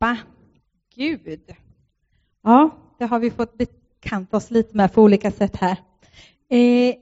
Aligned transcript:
pappa, 0.00 0.18
Gud. 0.94 1.54
Ja, 2.42 2.70
det 2.98 3.04
har 3.04 3.18
vi 3.18 3.30
fått 3.30 3.54
bekanta 3.54 4.36
oss 4.36 4.50
lite 4.50 4.76
med 4.76 4.92
på 4.92 5.02
olika 5.02 5.30
sätt 5.30 5.56
här. 5.56 5.76
Eh, 6.48 6.94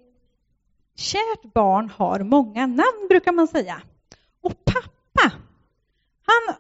kärt 0.95 1.53
barn 1.55 1.91
har 1.91 2.21
många 2.21 2.67
namn, 2.67 3.07
brukar 3.09 3.33
man 3.33 3.49
säga. 3.49 3.83
Och 4.41 4.65
pappa, 4.65 5.33
han, 6.23 6.57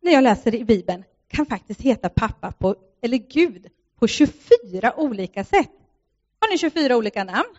när 0.00 0.12
jag 0.12 0.24
läser 0.24 0.54
i 0.54 0.64
Bibeln, 0.64 1.04
kan 1.28 1.46
faktiskt 1.46 1.80
heta 1.80 2.08
pappa 2.08 2.52
på, 2.52 2.76
eller 3.00 3.18
Gud 3.18 3.66
på 3.98 4.06
24 4.06 4.94
olika 4.96 5.44
sätt. 5.44 5.70
Har 6.40 6.50
ni 6.52 6.58
24 6.58 6.96
olika 6.96 7.24
namn? 7.24 7.56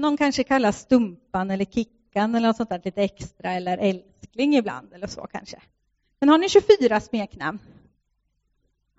Någon 0.00 0.16
kanske 0.16 0.44
kallas 0.44 0.80
Stumpan 0.80 1.50
eller 1.50 1.64
Kickan 1.64 2.34
eller 2.34 2.46
något 2.46 2.56
sånt 2.56 2.70
där 2.70 2.80
lite 2.84 3.02
extra 3.02 3.52
eller 3.52 3.78
älskling 3.78 4.56
ibland 4.56 4.92
eller 4.92 5.06
så 5.06 5.26
kanske. 5.32 5.60
Men 6.20 6.28
har 6.28 6.38
ni 6.38 6.48
24 6.48 7.00
smeknamn? 7.00 7.58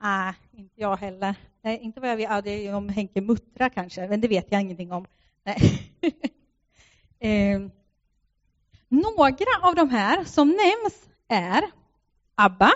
Nej, 0.02 0.30
ah, 0.30 0.34
inte 0.52 0.82
jag 0.82 0.98
heller. 0.98 1.36
Nej, 1.62 1.80
inte 1.80 2.00
vad 2.00 2.10
jag 2.10 2.18
vet. 2.18 2.32
Ah, 2.32 2.42
det 2.42 2.68
är 2.68 2.76
om 2.76 2.90
Henke 2.90 3.22
Muttra 3.22 3.70
kanske, 3.70 4.08
men 4.08 4.22
det 4.22 4.28
vet 4.28 4.52
jag 4.52 4.62
ingenting 4.62 4.92
om. 4.92 5.06
eh, 7.20 7.62
några 8.88 9.36
av 9.62 9.76
de 9.76 9.90
här 9.90 10.24
som 10.24 10.48
nämns 10.48 11.10
är 11.28 11.64
ABBA. 12.36 12.72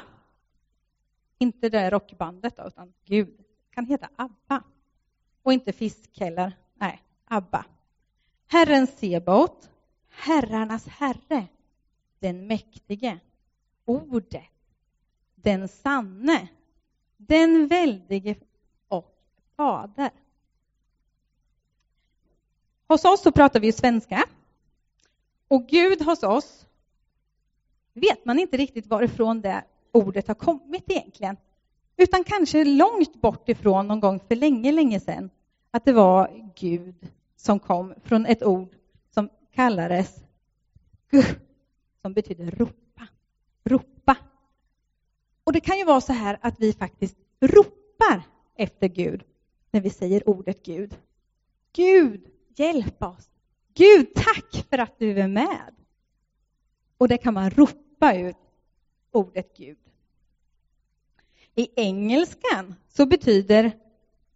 Inte 1.39 1.69
det 1.69 1.89
rockbandet, 1.89 2.57
då, 2.57 2.67
utan 2.67 2.93
Gud 3.05 3.37
kan 3.73 3.85
heta 3.85 4.09
ABBA. 4.15 4.63
Och 5.43 5.53
inte 5.53 5.73
fisk 5.73 6.19
heller. 6.19 6.53
Nej, 6.75 7.01
ABBA. 7.25 7.65
Herren 8.47 8.87
Sebaot, 8.87 9.69
herrarnas 10.09 10.87
herre, 10.87 11.47
den 12.19 12.47
mäktige, 12.47 13.19
ordet, 13.85 14.43
den 15.35 15.67
sanne, 15.67 16.47
den 17.17 17.67
väldige 17.67 18.35
och 18.87 19.15
fader. 19.57 20.11
Hos 22.87 23.05
oss 23.05 23.21
så 23.21 23.31
pratar 23.31 23.59
vi 23.59 23.71
svenska. 23.71 24.23
Och 25.47 25.67
Gud 25.67 26.01
hos 26.01 26.23
oss 26.23 26.65
vet 27.93 28.25
man 28.25 28.39
inte 28.39 28.57
riktigt 28.57 28.87
varifrån 28.87 29.41
det 29.41 29.63
ordet 29.91 30.27
har 30.27 30.35
kommit 30.35 30.83
egentligen. 30.91 31.37
Utan 31.97 32.23
kanske 32.23 32.65
långt 32.65 33.21
bort 33.21 33.49
ifrån 33.49 33.87
någon 33.87 33.99
gång 33.99 34.19
för 34.19 34.35
länge, 34.35 34.71
länge 34.71 34.99
sedan 34.99 35.29
att 35.71 35.85
det 35.85 35.93
var 35.93 36.51
Gud 36.55 37.11
som 37.35 37.59
kom 37.59 37.93
från 38.03 38.25
ett 38.25 38.43
ord 38.43 38.75
som 39.13 39.29
kallades 39.51 40.23
Guh, 41.09 41.31
som 42.01 42.13
betyder 42.13 42.51
rop. 42.51 42.80
Ropa. 43.63 44.17
Och 45.43 45.53
det 45.53 45.59
kan 45.59 45.77
ju 45.77 45.85
vara 45.85 46.01
så 46.01 46.13
här 46.13 46.37
att 46.41 46.59
vi 46.59 46.73
faktiskt 46.73 47.17
ropar 47.39 48.23
efter 48.55 48.87
Gud 48.87 49.23
när 49.71 49.81
vi 49.81 49.89
säger 49.89 50.29
ordet 50.29 50.65
Gud. 50.65 50.97
Gud, 51.73 52.27
hjälp 52.55 53.03
oss. 53.03 53.29
Gud, 53.73 54.13
tack 54.15 54.65
för 54.69 54.77
att 54.77 54.99
du 54.99 55.19
är 55.19 55.27
med. 55.27 55.75
Och 56.97 57.07
det 57.07 57.17
kan 57.17 57.33
man 57.33 57.49
ropa 57.49 58.13
ut 58.15 58.37
ordet 59.11 59.57
Gud. 59.57 59.77
I 61.55 61.67
engelskan 61.75 62.75
så 62.87 63.05
betyder, 63.05 63.71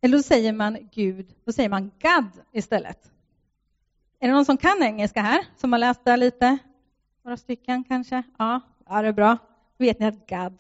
eller 0.02 0.18
då 0.18 0.24
säger 0.24 0.54
man 0.54 0.90
Gud, 0.92 1.36
då 1.46 1.52
säger 1.52 1.70
man 1.70 1.92
God 2.02 2.32
istället. 2.52 3.12
Är 4.20 4.28
det 4.28 4.34
någon 4.34 4.46
som 4.46 4.58
kan 4.58 4.84
engelska 4.84 5.22
här, 5.22 5.46
som 5.58 5.72
har 5.72 5.80
läst 5.80 6.06
det 6.06 6.18
lite? 6.18 6.58
Några 7.24 7.38
stycken 7.38 7.84
kanske? 7.84 8.24
Ja, 8.38 8.62
ja 8.86 9.02
det 9.02 9.08
är 9.08 9.14
bra. 9.14 9.38
Då 9.78 9.86
vet 9.86 10.00
ni 10.00 10.06
att 10.06 10.30
God. 10.30 10.58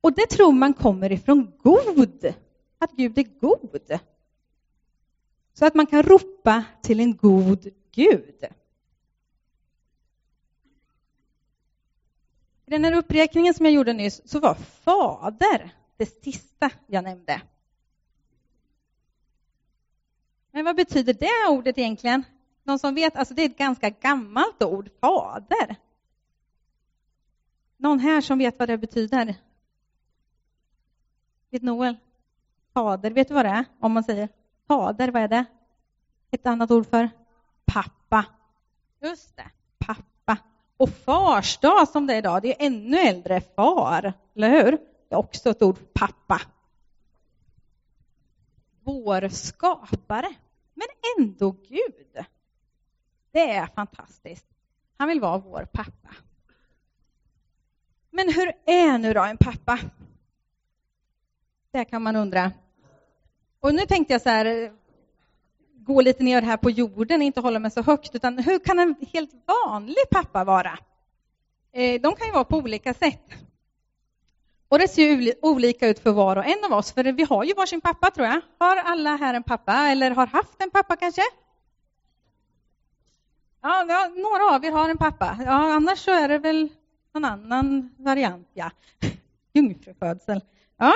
Och 0.00 0.12
det 0.12 0.26
tror 0.26 0.52
man 0.52 0.74
kommer 0.74 1.12
ifrån 1.12 1.52
god, 1.62 2.34
att 2.78 2.92
Gud 2.92 3.18
är 3.18 3.40
god. 3.40 4.00
Så 5.54 5.66
att 5.66 5.74
man 5.74 5.86
kan 5.86 6.02
ropa 6.02 6.64
till 6.82 7.00
en 7.00 7.16
god 7.16 7.68
Gud. 7.90 8.44
I 12.66 12.70
den 12.70 12.84
här 12.84 12.92
uppräkningen 12.92 13.54
som 13.54 13.66
jag 13.66 13.74
gjorde 13.74 13.92
nyss 13.92 14.30
så 14.30 14.40
var 14.40 14.54
Fader 14.54 15.70
det 15.96 16.22
sista 16.22 16.70
jag 16.86 17.04
nämnde. 17.04 17.42
Men 20.50 20.64
vad 20.64 20.76
betyder 20.76 21.14
det 21.14 21.48
ordet 21.50 21.78
egentligen? 21.78 22.24
Någon 22.62 22.78
som 22.78 22.94
vet? 22.94 23.16
Alltså 23.16 23.34
det 23.34 23.42
är 23.42 23.46
ett 23.46 23.58
ganska 23.58 23.90
gammalt 23.90 24.62
ord, 24.62 24.90
fader. 25.00 25.76
Någon 27.80 28.00
här 28.00 28.20
som 28.20 28.38
vet 28.38 28.58
vad 28.58 28.68
det 28.68 28.78
betyder? 28.78 29.34
Vet 31.50 31.62
Noel? 31.62 31.96
Fader, 32.74 33.10
vet 33.10 33.28
du 33.28 33.34
vad 33.34 33.44
det 33.44 33.48
är? 33.48 33.64
Om 33.80 33.92
man 33.92 34.04
säger 34.04 34.28
fader, 34.68 35.08
vad 35.08 35.22
är 35.22 35.28
det? 35.28 35.44
Ett 36.30 36.46
annat 36.46 36.70
ord 36.70 36.86
för 36.86 37.10
pappa. 37.64 38.24
Just 39.00 39.36
det, 39.36 39.50
pappa. 39.78 40.36
Och 40.76 40.90
fars 40.90 41.58
dag 41.58 41.88
som 41.88 42.06
det 42.06 42.14
är 42.14 42.18
idag, 42.18 42.42
det 42.42 42.62
är 42.62 42.66
ännu 42.66 42.96
äldre, 42.96 43.40
far, 43.40 44.12
eller 44.34 44.50
hur? 44.50 44.70
Det 45.08 45.14
är 45.14 45.18
också 45.18 45.50
ett 45.50 45.62
ord, 45.62 45.78
pappa. 45.92 46.40
Vår 48.84 49.28
skapare, 49.28 50.34
men 50.74 50.86
ändå 51.18 51.50
Gud. 51.50 52.24
Det 53.30 53.50
är 53.50 53.66
fantastiskt. 53.66 54.46
Han 54.96 55.08
vill 55.08 55.20
vara 55.20 55.38
vår 55.38 55.68
pappa. 55.72 56.08
Men 58.10 58.32
hur 58.32 58.52
är 58.66 58.98
nu 58.98 59.12
då 59.14 59.22
en 59.22 59.36
pappa? 59.36 59.78
Det 61.72 61.84
kan 61.84 62.02
man 62.02 62.16
undra. 62.16 62.52
Och 63.60 63.74
nu 63.74 63.86
tänkte 63.86 64.14
jag 64.14 64.22
så 64.22 64.28
här, 64.28 64.72
gå 65.74 66.00
lite 66.00 66.22
ner 66.22 66.42
här 66.42 66.56
på 66.56 66.70
jorden, 66.70 67.22
inte 67.22 67.40
hålla 67.40 67.58
mig 67.58 67.70
så 67.70 67.82
högt, 67.82 68.14
utan 68.14 68.38
hur 68.38 68.58
kan 68.58 68.78
en 68.78 68.94
helt 69.12 69.30
vanlig 69.46 70.10
pappa 70.10 70.44
vara? 70.44 70.78
Eh, 71.72 72.00
de 72.00 72.14
kan 72.14 72.26
ju 72.26 72.32
vara 72.32 72.44
på 72.44 72.56
olika 72.56 72.94
sätt. 72.94 73.32
Och 74.68 74.78
det 74.78 74.88
ser 74.88 75.02
ju 75.02 75.32
olika 75.42 75.88
ut 75.88 75.98
för 75.98 76.12
var 76.12 76.36
och 76.36 76.46
en 76.46 76.64
av 76.64 76.72
oss, 76.72 76.92
för 76.92 77.04
vi 77.04 77.24
har 77.24 77.44
ju 77.44 77.54
varsin 77.54 77.80
pappa 77.80 78.10
tror 78.10 78.26
jag. 78.26 78.40
Har 78.58 78.76
alla 78.76 79.16
här 79.16 79.34
en 79.34 79.42
pappa, 79.42 79.72
eller 79.72 80.10
har 80.10 80.26
haft 80.26 80.62
en 80.62 80.70
pappa 80.70 80.96
kanske? 80.96 81.22
Ja, 83.62 84.10
några 84.16 84.54
av 84.54 84.64
er 84.64 84.72
har 84.72 84.88
en 84.88 84.98
pappa. 84.98 85.38
Ja, 85.44 85.74
annars 85.74 85.98
så 85.98 86.10
är 86.10 86.28
det 86.28 86.38
väl 86.38 86.68
någon 87.12 87.24
annan 87.24 87.94
variant, 87.98 88.48
ja. 88.54 88.70
Jungfrufödsel. 89.52 90.40
Ja, 90.76 90.94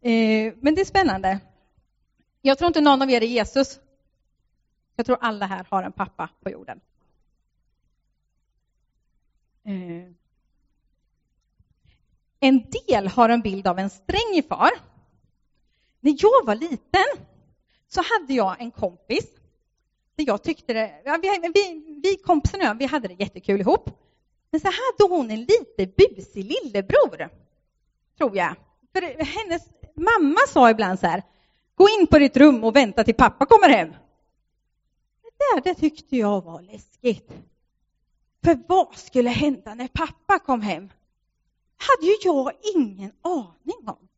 eh, 0.00 0.54
men 0.60 0.74
det 0.74 0.80
är 0.80 0.84
spännande. 0.84 1.40
Jag 2.42 2.58
tror 2.58 2.66
inte 2.66 2.80
någon 2.80 3.02
av 3.02 3.10
er 3.10 3.22
är 3.22 3.26
Jesus. 3.26 3.80
Jag 4.96 5.06
tror 5.06 5.18
alla 5.20 5.46
här 5.46 5.66
har 5.70 5.82
en 5.82 5.92
pappa 5.92 6.28
på 6.42 6.50
jorden. 6.50 6.80
Eh. 9.64 10.12
En 12.40 12.70
del 12.70 13.08
har 13.08 13.28
en 13.28 13.40
bild 13.40 13.66
av 13.66 13.78
en 13.78 13.90
sträng 13.90 14.42
far. 14.48 14.70
När 16.00 16.16
jag 16.18 16.46
var 16.46 16.54
liten 16.54 17.26
så 17.88 18.02
hade 18.02 18.34
jag 18.34 18.60
en 18.60 18.70
kompis. 18.70 19.26
Där 20.16 20.24
jag 20.26 20.42
tyckte 20.42 20.72
det, 20.72 21.18
vi, 21.22 21.50
vi, 21.54 22.00
vi 22.02 22.16
kompisarna 22.16 22.74
vi 22.74 22.86
hade 22.86 23.08
det 23.08 23.14
jättekul 23.14 23.60
ihop. 23.60 24.05
Men 24.56 24.60
så 24.60 24.66
hade 24.68 25.14
hon 25.14 25.30
en 25.30 25.40
lite 25.40 25.86
busig 25.86 26.44
lillebror, 26.44 27.28
tror 28.18 28.36
jag. 28.36 28.54
För 28.92 29.24
hennes 29.24 29.62
mamma 29.94 30.38
sa 30.48 30.70
ibland 30.70 30.98
så 30.98 31.06
här, 31.06 31.22
gå 31.74 31.88
in 31.88 32.06
på 32.06 32.18
ditt 32.18 32.36
rum 32.36 32.64
och 32.64 32.76
vänta 32.76 33.04
till 33.04 33.14
pappa 33.14 33.46
kommer 33.46 33.68
hem. 33.68 33.88
Det 35.22 35.30
där 35.38 35.60
det 35.64 35.74
tyckte 35.74 36.16
jag 36.16 36.44
var 36.44 36.62
läskigt. 36.62 37.32
För 38.44 38.58
vad 38.68 38.96
skulle 38.96 39.30
hända 39.30 39.74
när 39.74 39.88
pappa 39.88 40.38
kom 40.38 40.60
hem? 40.60 40.90
hade 41.76 42.06
ju 42.06 42.16
jag 42.22 42.52
ingen 42.74 43.12
aning 43.22 43.88
om. 43.88 44.08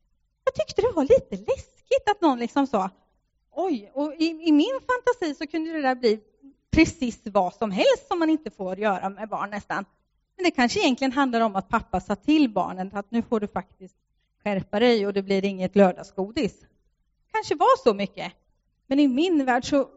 Jag 0.45 0.55
tyckte 0.55 0.83
det 0.83 0.93
var 0.95 1.03
lite 1.03 1.37
läskigt 1.37 2.09
att 2.11 2.21
någon 2.21 2.39
liksom 2.39 2.67
sa 2.67 2.91
oj, 3.53 3.91
och 3.95 4.15
i, 4.15 4.27
i 4.27 4.53
min 4.53 4.81
fantasi 4.87 5.35
så 5.35 5.47
kunde 5.47 5.73
det 5.73 5.83
där 5.83 5.95
bli 5.95 6.21
precis 6.71 7.21
vad 7.25 7.55
som 7.55 7.71
helst 7.71 8.09
som 8.09 8.19
man 8.19 8.31
inte 8.31 8.51
får 8.51 8.79
göra 8.79 9.09
med 9.09 9.29
barn 9.29 9.51
nästan. 9.51 9.85
Men 10.39 10.45
det 10.45 10.51
kanske 10.51 10.81
egentligen 10.81 11.13
handlar 11.13 11.41
om 11.41 11.57
att 11.57 11.69
pappa 11.69 12.01
sa 12.01 12.17
till 12.17 12.51
barnen 12.51 12.91
att 12.93 13.11
nu 13.11 13.23
får 13.23 13.41
du 13.41 13.47
faktiskt 13.47 13.95
skärpa 14.45 14.81
dig 14.81 15.07
och 15.07 15.13
det 15.13 15.23
blir 15.23 15.45
inget 15.45 15.77
lördagsgodis. 15.77 16.55
Kanske 17.33 17.55
var 17.55 17.83
så 17.83 17.95
mycket. 17.95 18.33
Men 18.87 19.01
i 19.01 19.09
min 19.09 19.45
värld 19.45 19.71
så, 19.71 19.89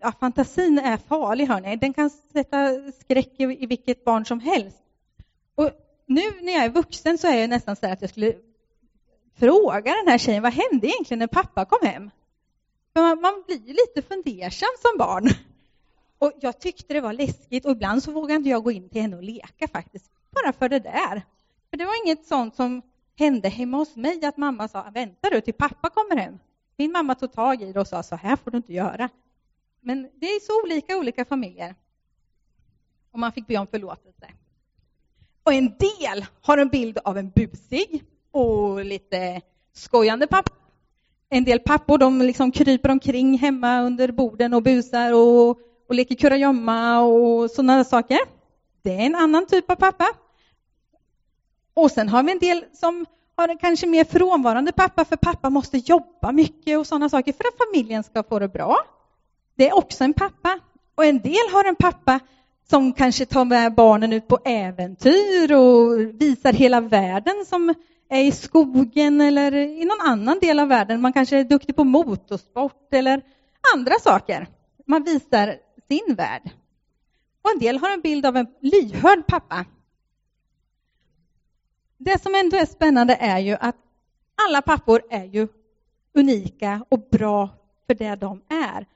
ja, 0.00 0.12
fantasin 0.20 0.78
är 0.78 0.96
farlig 0.96 1.46
hörni. 1.46 1.76
Den 1.76 1.92
kan 1.92 2.10
sätta 2.10 2.92
skräck 3.00 3.32
i, 3.36 3.42
i 3.42 3.66
vilket 3.66 4.04
barn 4.04 4.24
som 4.24 4.40
helst. 4.40 4.82
Och 5.54 5.70
nu 6.06 6.22
när 6.42 6.52
jag 6.52 6.64
är 6.64 6.70
vuxen 6.70 7.18
så 7.18 7.26
är 7.26 7.36
jag 7.36 7.50
nästan 7.50 7.76
så 7.76 7.86
att 7.86 8.00
jag 8.00 8.10
skulle 8.10 8.34
fråga 9.38 9.94
den 9.94 10.08
här 10.08 10.18
tjejen, 10.18 10.42
vad 10.42 10.52
hände 10.52 10.86
egentligen 10.86 11.18
när 11.18 11.26
pappa 11.26 11.64
kom 11.64 11.88
hem? 11.88 12.10
För 12.92 13.00
man, 13.00 13.20
man 13.20 13.42
blir 13.46 13.58
lite 13.58 14.08
fundersam 14.08 14.68
som 14.82 14.98
barn. 14.98 15.28
Och 16.24 16.32
jag 16.40 16.60
tyckte 16.60 16.94
det 16.94 17.00
var 17.00 17.12
läskigt 17.12 17.64
och 17.64 17.72
ibland 17.72 18.02
så 18.02 18.12
vågade 18.12 18.34
inte 18.34 18.48
jag 18.50 18.64
gå 18.64 18.70
in 18.70 18.88
till 18.88 19.02
henne 19.02 19.16
och 19.16 19.22
leka 19.22 19.68
faktiskt, 19.68 20.10
bara 20.30 20.52
för 20.52 20.68
det 20.68 20.78
där. 20.78 21.22
För 21.70 21.76
det 21.76 21.84
var 21.84 22.06
inget 22.06 22.26
sånt 22.26 22.54
som 22.54 22.82
hände 23.16 23.48
hemma 23.48 23.76
hos 23.76 23.96
mig, 23.96 24.24
att 24.24 24.36
mamma 24.36 24.68
sa 24.68 24.90
vänta 24.94 25.30
du 25.30 25.40
till 25.40 25.54
pappa 25.54 25.90
kommer 25.90 26.16
hem. 26.16 26.38
Min 26.76 26.92
mamma 26.92 27.14
tog 27.14 27.32
tag 27.32 27.62
i 27.62 27.72
det 27.72 27.80
och 27.80 27.88
sa 27.88 28.02
så 28.02 28.16
här 28.16 28.36
får 28.36 28.50
du 28.50 28.56
inte 28.56 28.72
göra. 28.72 29.08
Men 29.80 30.02
det 30.02 30.26
är 30.26 30.40
så 30.40 30.62
olika 30.64 30.96
olika 30.96 31.24
familjer. 31.24 31.74
Och 33.10 33.18
man 33.18 33.32
fick 33.32 33.46
be 33.46 33.58
om 33.58 33.66
förlåtelse. 33.66 34.26
Och 35.42 35.52
en 35.52 35.64
del 35.78 36.26
har 36.40 36.58
en 36.58 36.68
bild 36.68 36.98
av 37.04 37.18
en 37.18 37.30
busig 37.30 38.04
och 38.30 38.84
lite 38.84 39.40
skojande 39.72 40.26
pappa. 40.26 40.52
En 41.28 41.44
del 41.44 41.60
pappor 41.60 41.98
de 41.98 42.22
liksom 42.22 42.52
kryper 42.52 42.90
omkring 42.90 43.38
hemma 43.38 43.80
under 43.80 44.12
borden 44.12 44.54
och 44.54 44.62
busar 44.62 45.12
och, 45.12 45.58
och 45.88 45.94
leker 45.94 46.14
kurragömma 46.14 47.00
och 47.00 47.50
sådana 47.50 47.84
saker. 47.84 48.18
Det 48.82 48.94
är 48.94 49.00
en 49.00 49.14
annan 49.14 49.46
typ 49.46 49.70
av 49.70 49.76
pappa. 49.76 50.06
Och 51.74 51.90
sen 51.90 52.08
har 52.08 52.22
vi 52.22 52.32
en 52.32 52.38
del 52.38 52.64
som 52.72 53.06
har 53.36 53.48
en 53.48 53.58
kanske 53.58 53.86
mer 53.86 54.04
frånvarande 54.04 54.72
pappa, 54.72 55.04
för 55.04 55.16
pappa 55.16 55.50
måste 55.50 55.78
jobba 55.78 56.32
mycket 56.32 56.78
och 56.78 56.86
sådana 56.86 57.08
saker 57.08 57.32
för 57.32 57.44
att 57.44 57.66
familjen 57.66 58.04
ska 58.04 58.22
få 58.22 58.38
det 58.38 58.48
bra. 58.48 58.76
Det 59.56 59.68
är 59.68 59.76
också 59.76 60.04
en 60.04 60.12
pappa. 60.12 60.58
Och 60.94 61.04
en 61.04 61.18
del 61.20 61.52
har 61.52 61.64
en 61.64 61.76
pappa 61.76 62.20
som 62.70 62.92
kanske 62.92 63.26
tar 63.26 63.44
med 63.44 63.74
barnen 63.74 64.12
ut 64.12 64.28
på 64.28 64.38
äventyr 64.44 65.52
och 65.52 66.00
visar 66.00 66.52
hela 66.52 66.80
världen 66.80 67.44
som 67.46 67.74
är 68.08 68.24
i 68.24 68.32
skogen 68.32 69.20
eller 69.20 69.54
i 69.54 69.84
någon 69.84 70.00
annan 70.00 70.38
del 70.40 70.58
av 70.58 70.68
världen. 70.68 71.00
Man 71.00 71.12
kanske 71.12 71.38
är 71.38 71.44
duktig 71.44 71.76
på 71.76 71.84
motorsport 71.84 72.94
eller 72.94 73.22
andra 73.74 73.94
saker. 74.02 74.46
Man 74.86 75.02
visar 75.02 75.56
sin 75.94 76.14
värld. 76.14 76.50
Och 77.42 77.50
en 77.50 77.58
del 77.58 77.78
har 77.78 77.90
en 77.90 78.00
bild 78.00 78.26
av 78.26 78.36
en 78.36 78.46
lyhörd 78.60 79.26
pappa. 79.26 79.64
Det 81.96 82.22
som 82.22 82.34
ändå 82.34 82.56
är 82.56 82.66
spännande 82.66 83.14
är 83.14 83.38
ju 83.38 83.52
att 83.60 83.76
alla 84.34 84.62
pappor 84.62 85.02
är 85.10 85.24
ju 85.24 85.48
unika 86.14 86.84
och 86.88 87.08
bra 87.10 87.48
för 87.86 87.94
det 87.94 88.16
de 88.16 88.42
är. 88.48 88.86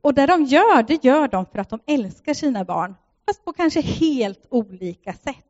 Och 0.00 0.14
det 0.14 0.26
de 0.26 0.44
gör, 0.44 0.82
det 0.82 1.04
gör 1.04 1.28
de 1.28 1.46
för 1.46 1.58
att 1.58 1.70
de 1.70 1.80
älskar 1.86 2.34
sina 2.34 2.64
barn, 2.64 2.94
fast 3.26 3.44
på 3.44 3.52
kanske 3.52 3.80
helt 3.80 4.46
olika 4.50 5.12
sätt. 5.12 5.44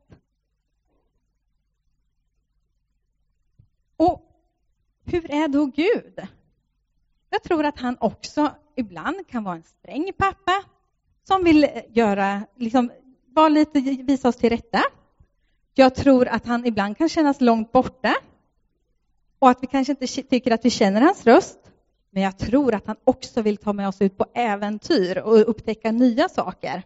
Och 3.97 4.21
hur 5.05 5.31
är 5.31 5.47
då 5.47 5.65
Gud? 5.65 6.27
Jag 7.29 7.43
tror 7.43 7.65
att 7.65 7.79
han 7.79 7.97
också 7.99 8.51
ibland 8.75 9.27
kan 9.27 9.43
vara 9.43 9.55
en 9.55 9.63
sträng 9.63 10.11
pappa 10.17 10.63
som 11.29 11.43
vill 11.43 11.69
göra, 11.89 12.45
liksom, 12.55 12.91
var 13.27 13.49
lite, 13.49 13.79
visa 13.79 14.29
oss 14.29 14.35
till 14.35 14.49
rätta. 14.49 14.81
Jag 15.73 15.95
tror 15.95 16.27
att 16.27 16.45
han 16.45 16.65
ibland 16.65 16.97
kan 16.97 17.09
kännas 17.09 17.41
långt 17.41 17.71
borta 17.71 18.15
och 19.39 19.49
att 19.49 19.63
vi 19.63 19.67
kanske 19.67 19.91
inte 19.91 20.07
tycker 20.07 20.51
att 20.51 20.65
vi 20.65 20.69
känner 20.69 21.01
hans 21.01 21.25
röst. 21.25 21.59
Men 22.09 22.23
jag 22.23 22.37
tror 22.37 22.73
att 22.73 22.87
han 22.87 22.95
också 23.03 23.41
vill 23.41 23.57
ta 23.57 23.73
med 23.73 23.87
oss 23.87 24.01
ut 24.01 24.17
på 24.17 24.25
äventyr 24.33 25.17
och 25.17 25.49
upptäcka 25.49 25.91
nya 25.91 26.29
saker. 26.29 26.83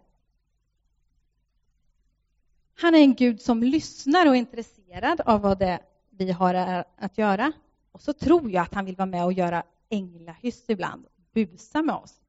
Han 2.82 2.96
är 2.96 3.00
en 3.00 3.16
Gud 3.16 3.42
som 3.42 3.64
lyssnar 3.64 4.26
och 4.26 4.36
är 4.36 4.40
intresserad 4.40 5.22
av 5.22 5.42
vad 5.42 5.60
det 5.60 5.80
vi 6.10 6.32
har 6.32 6.54
att 6.98 7.18
göra. 7.18 7.52
Och 7.92 8.02
så 8.02 8.14
tror 8.14 8.52
jag 8.52 8.62
att 8.62 8.74
han 8.74 8.86
vill 8.86 8.96
vara 8.96 9.06
med 9.06 9.26
och 9.26 9.34
göra 9.34 9.64
änglahyss 9.90 10.66
ibland, 10.68 11.06
busa 11.34 11.82
med 11.82 11.96
oss. 11.96 12.23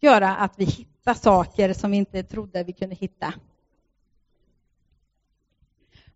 Göra 0.00 0.36
att 0.36 0.58
vi 0.58 0.64
hittar 0.64 1.14
saker 1.14 1.72
som 1.72 1.90
vi 1.90 1.96
inte 1.96 2.22
trodde 2.22 2.64
vi 2.64 2.72
kunde 2.72 2.94
hitta. 2.94 3.34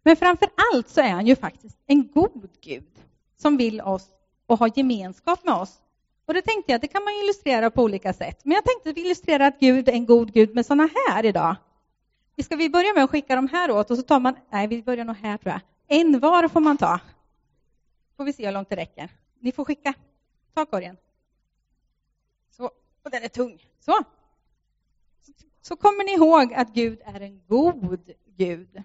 Men 0.03 0.17
framför 0.17 0.49
allt 0.73 0.89
så 0.89 1.01
är 1.01 1.11
han 1.11 1.27
ju 1.27 1.37
faktiskt 1.37 1.79
en 1.87 2.09
god 2.09 2.49
Gud 2.61 2.91
som 3.37 3.57
vill 3.57 3.81
oss 3.81 4.11
och 4.47 4.59
ha 4.59 4.69
gemenskap 4.75 5.45
med 5.45 5.55
oss. 5.55 5.81
Och 6.27 6.35
det 6.35 6.43
tänkte 6.43 6.73
jag, 6.73 6.81
det 6.81 6.89
kan 6.89 7.05
man 7.05 7.15
illustrera 7.15 7.71
på 7.71 7.83
olika 7.83 8.13
sätt. 8.13 8.41
Men 8.45 8.55
jag 8.55 8.65
tänkte 8.65 9.01
illustrera 9.01 9.47
att 9.47 9.61
Gud 9.61 9.89
är 9.89 9.93
en 9.93 10.07
god 10.07 10.33
Gud 10.33 10.55
med 10.55 10.67
sådana 10.67 10.89
här 11.09 11.25
idag. 11.25 11.57
Ska 12.43 12.57
vi 12.57 12.71
börja 12.71 12.93
med 12.93 13.05
att 13.05 13.11
skicka 13.11 13.37
de 13.37 13.49
här 13.49 13.71
åt 13.71 13.91
och 13.91 13.97
så 13.97 14.03
tar 14.03 14.21
man, 14.21 14.35
nej 14.51 14.67
vi 14.67 14.83
börjar 14.83 15.05
nog 15.05 15.17
här 15.17 15.37
tror 15.37 15.53
jag. 15.53 15.61
En 15.99 16.21
var 16.21 16.49
får 16.49 16.61
man 16.61 16.77
ta. 16.77 17.01
Får 18.17 18.25
vi 18.25 18.33
se 18.33 18.47
hur 18.47 18.53
långt 18.53 18.69
det 18.69 18.77
räcker. 18.77 19.11
Ni 19.41 19.53
får 19.53 19.65
skicka. 19.65 19.95
Ta 20.55 20.67
korgen. 20.67 20.97
Och 23.03 23.11
den 23.11 23.23
är 23.23 23.29
tung. 23.29 23.63
Så. 23.81 24.05
Så 25.63 25.77
kommer 25.77 26.05
ni 26.05 26.13
ihåg 26.13 26.55
att 26.55 26.75
Gud 26.75 27.01
är 27.05 27.21
en 27.21 27.43
god 27.47 28.13
Gud. 28.27 28.83